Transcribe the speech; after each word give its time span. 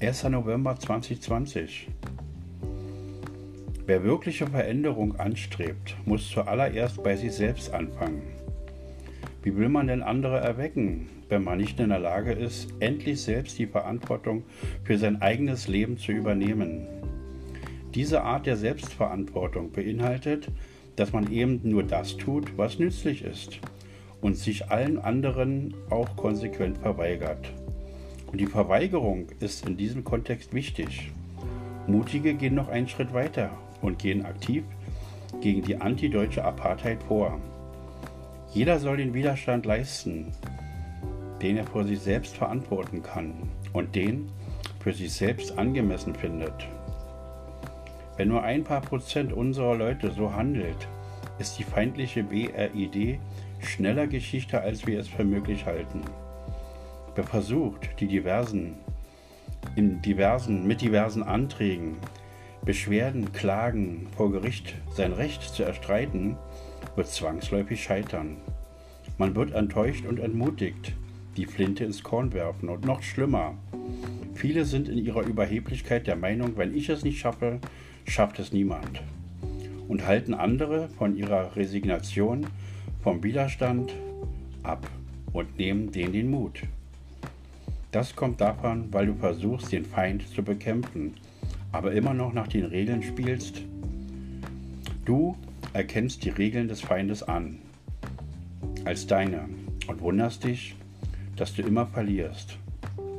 1. 0.00 0.24
November 0.24 0.76
2020. 0.76 1.88
Wer 3.86 4.02
wirkliche 4.02 4.48
Veränderung 4.48 5.20
anstrebt, 5.20 5.94
muss 6.04 6.28
zuallererst 6.28 7.00
bei 7.04 7.14
sich 7.14 7.32
selbst 7.32 7.72
anfangen. 7.72 8.22
Wie 9.44 9.56
will 9.56 9.68
man 9.68 9.86
denn 9.86 10.02
andere 10.02 10.38
erwecken, 10.40 11.08
wenn 11.28 11.44
man 11.44 11.58
nicht 11.58 11.78
in 11.78 11.90
der 11.90 12.00
Lage 12.00 12.32
ist, 12.32 12.74
endlich 12.80 13.22
selbst 13.22 13.56
die 13.58 13.68
Verantwortung 13.68 14.42
für 14.82 14.98
sein 14.98 15.22
eigenes 15.22 15.68
Leben 15.68 15.96
zu 15.96 16.10
übernehmen? 16.10 16.88
Diese 17.94 18.22
Art 18.22 18.46
der 18.46 18.56
Selbstverantwortung 18.56 19.70
beinhaltet, 19.70 20.48
dass 20.96 21.12
man 21.12 21.30
eben 21.30 21.60
nur 21.62 21.84
das 21.84 22.16
tut, 22.16 22.58
was 22.58 22.80
nützlich 22.80 23.22
ist 23.22 23.60
und 24.20 24.36
sich 24.36 24.70
allen 24.70 24.98
anderen 24.98 25.72
auch 25.88 26.16
konsequent 26.16 26.78
verweigert. 26.78 27.48
Und 28.34 28.40
die 28.40 28.46
Verweigerung 28.46 29.28
ist 29.38 29.64
in 29.64 29.76
diesem 29.76 30.02
Kontext 30.02 30.52
wichtig. 30.52 31.12
Mutige 31.86 32.34
gehen 32.34 32.56
noch 32.56 32.66
einen 32.68 32.88
Schritt 32.88 33.14
weiter 33.14 33.52
und 33.80 34.00
gehen 34.00 34.26
aktiv 34.26 34.64
gegen 35.40 35.62
die 35.62 35.80
antideutsche 35.80 36.44
Apartheid 36.44 37.00
vor. 37.04 37.38
Jeder 38.52 38.80
soll 38.80 38.96
den 38.96 39.14
Widerstand 39.14 39.66
leisten, 39.66 40.32
den 41.42 41.58
er 41.58 41.64
vor 41.64 41.84
sich 41.84 42.00
selbst 42.00 42.36
verantworten 42.36 43.04
kann 43.04 43.34
und 43.72 43.94
den 43.94 44.28
für 44.80 44.92
sich 44.92 45.12
selbst 45.12 45.56
angemessen 45.56 46.16
findet. 46.16 46.66
Wenn 48.16 48.30
nur 48.30 48.42
ein 48.42 48.64
paar 48.64 48.80
Prozent 48.80 49.32
unserer 49.32 49.76
Leute 49.76 50.10
so 50.10 50.34
handelt, 50.34 50.88
ist 51.38 51.56
die 51.60 51.62
feindliche 51.62 52.24
BRID 52.24 53.20
schneller 53.60 54.08
Geschichte, 54.08 54.60
als 54.60 54.88
wir 54.88 54.98
es 54.98 55.06
für 55.06 55.22
möglich 55.22 55.66
halten. 55.66 56.02
Wer 57.14 57.24
versucht, 57.24 58.00
die 58.00 58.08
diversen, 58.08 58.74
in 59.76 60.02
diversen, 60.02 60.66
mit 60.66 60.80
diversen 60.80 61.22
Anträgen, 61.22 61.96
Beschwerden, 62.64 63.32
Klagen 63.32 64.08
vor 64.16 64.32
Gericht 64.32 64.74
sein 64.90 65.12
Recht 65.12 65.42
zu 65.42 65.62
erstreiten, 65.62 66.36
wird 66.96 67.06
zwangsläufig 67.06 67.82
scheitern. 67.82 68.38
Man 69.16 69.36
wird 69.36 69.52
enttäuscht 69.52 70.06
und 70.06 70.18
entmutigt, 70.18 70.92
die 71.36 71.46
Flinte 71.46 71.84
ins 71.84 72.02
Korn 72.02 72.32
werfen 72.32 72.68
und 72.68 72.84
noch 72.84 73.02
schlimmer. 73.02 73.54
Viele 74.34 74.64
sind 74.64 74.88
in 74.88 74.98
ihrer 74.98 75.22
Überheblichkeit 75.22 76.08
der 76.08 76.16
Meinung, 76.16 76.56
wenn 76.56 76.74
ich 76.74 76.88
es 76.88 77.04
nicht 77.04 77.20
schaffe, 77.20 77.60
schafft 78.06 78.40
es 78.40 78.52
niemand. 78.52 79.02
Und 79.86 80.06
halten 80.06 80.34
andere 80.34 80.88
von 80.88 81.16
ihrer 81.16 81.54
Resignation 81.54 82.46
vom 83.02 83.22
Widerstand 83.22 83.92
ab 84.64 84.88
und 85.32 85.58
nehmen 85.58 85.92
denen 85.92 86.12
den 86.12 86.30
Mut. 86.30 86.62
Das 87.94 88.16
kommt 88.16 88.40
davon, 88.40 88.92
weil 88.92 89.06
du 89.06 89.14
versuchst, 89.14 89.70
den 89.70 89.84
Feind 89.84 90.28
zu 90.28 90.42
bekämpfen, 90.42 91.14
aber 91.70 91.92
immer 91.92 92.12
noch 92.12 92.32
nach 92.32 92.48
den 92.48 92.64
Regeln 92.64 93.04
spielst. 93.04 93.62
Du 95.04 95.36
erkennst 95.74 96.24
die 96.24 96.30
Regeln 96.30 96.66
des 96.66 96.80
Feindes 96.80 97.22
an 97.22 97.60
als 98.84 99.06
deine 99.06 99.48
und 99.86 100.00
wunderst 100.00 100.42
dich, 100.42 100.74
dass 101.36 101.54
du 101.54 101.62
immer 101.62 101.86
verlierst. 101.86 102.58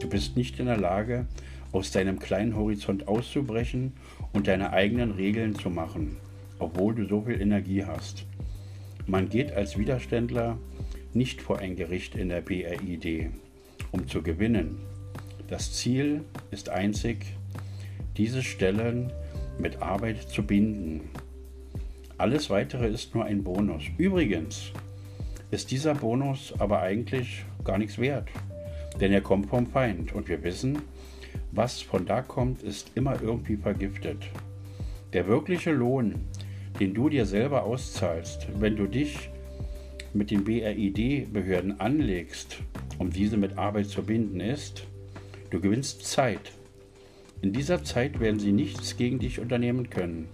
Du 0.00 0.08
bist 0.08 0.36
nicht 0.36 0.58
in 0.58 0.66
der 0.66 0.78
Lage, 0.78 1.26
aus 1.70 1.92
deinem 1.92 2.18
kleinen 2.18 2.56
Horizont 2.56 3.06
auszubrechen 3.06 3.92
und 4.32 4.48
deine 4.48 4.72
eigenen 4.72 5.12
Regeln 5.12 5.54
zu 5.54 5.70
machen, 5.70 6.16
obwohl 6.58 6.92
du 6.92 7.06
so 7.06 7.20
viel 7.20 7.40
Energie 7.40 7.84
hast. 7.84 8.26
Man 9.06 9.28
geht 9.28 9.52
als 9.52 9.78
Widerständler 9.78 10.58
nicht 11.14 11.40
vor 11.40 11.60
ein 11.60 11.76
Gericht 11.76 12.16
in 12.16 12.30
der 12.30 12.40
BRID, 12.40 13.30
um 13.96 14.08
zu 14.08 14.22
gewinnen. 14.22 14.78
Das 15.48 15.72
Ziel 15.72 16.22
ist 16.50 16.68
einzig, 16.68 17.24
diese 18.16 18.42
Stellen 18.42 19.12
mit 19.58 19.82
Arbeit 19.82 20.22
zu 20.22 20.42
binden. 20.42 21.02
Alles 22.18 22.50
Weitere 22.50 22.88
ist 22.88 23.14
nur 23.14 23.24
ein 23.24 23.42
Bonus. 23.42 23.84
Übrigens 23.98 24.72
ist 25.50 25.70
dieser 25.70 25.94
Bonus 25.94 26.54
aber 26.58 26.80
eigentlich 26.80 27.44
gar 27.64 27.78
nichts 27.78 27.98
wert, 27.98 28.28
denn 29.00 29.12
er 29.12 29.20
kommt 29.20 29.46
vom 29.46 29.66
Feind 29.66 30.12
und 30.12 30.28
wir 30.28 30.42
wissen, 30.42 30.78
was 31.52 31.80
von 31.80 32.06
da 32.06 32.22
kommt, 32.22 32.62
ist 32.62 32.92
immer 32.94 33.20
irgendwie 33.22 33.56
vergiftet. 33.56 34.18
Der 35.12 35.26
wirkliche 35.26 35.72
Lohn 35.72 36.14
den 36.80 36.94
du 36.94 37.08
dir 37.08 37.26
selber 37.26 37.64
auszahlst, 37.64 38.48
wenn 38.58 38.76
du 38.76 38.86
dich 38.86 39.30
mit 40.12 40.30
den 40.30 40.44
BRID-Behörden 40.44 41.80
anlegst, 41.80 42.58
um 42.98 43.10
diese 43.10 43.36
mit 43.36 43.58
Arbeit 43.58 43.86
zu 43.86 44.02
binden, 44.02 44.40
ist, 44.40 44.86
du 45.50 45.60
gewinnst 45.60 46.04
Zeit. 46.06 46.52
In 47.42 47.52
dieser 47.52 47.84
Zeit 47.84 48.20
werden 48.20 48.40
sie 48.40 48.52
nichts 48.52 48.96
gegen 48.96 49.18
dich 49.18 49.40
unternehmen 49.40 49.90
können, 49.90 50.28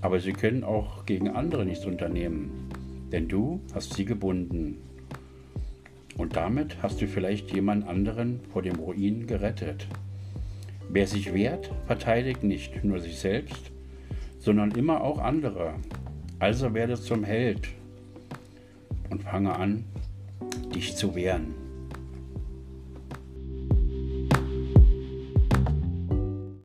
aber 0.00 0.20
sie 0.20 0.32
können 0.32 0.64
auch 0.64 1.06
gegen 1.06 1.28
andere 1.28 1.64
nichts 1.64 1.86
unternehmen, 1.86 2.68
denn 3.10 3.28
du 3.28 3.60
hast 3.74 3.94
sie 3.94 4.04
gebunden. 4.04 4.78
Und 6.18 6.36
damit 6.36 6.82
hast 6.82 7.00
du 7.00 7.08
vielleicht 7.08 7.54
jemand 7.54 7.88
anderen 7.88 8.40
vor 8.52 8.62
dem 8.62 8.76
Ruin 8.76 9.26
gerettet. 9.26 9.86
Wer 10.90 11.06
sich 11.06 11.32
wehrt, 11.32 11.70
verteidigt 11.86 12.42
nicht 12.44 12.84
nur 12.84 13.00
sich 13.00 13.18
selbst, 13.18 13.70
sondern 14.38 14.72
immer 14.72 15.00
auch 15.00 15.18
andere. 15.18 15.74
Also 16.38 16.74
werde 16.74 17.00
zum 17.00 17.24
Held 17.24 17.68
und 19.08 19.22
fange 19.22 19.56
an, 19.56 19.84
dich 20.74 20.96
zu 20.96 21.14
wehren. 21.14 21.54